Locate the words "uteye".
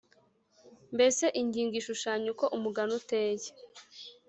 2.99-3.49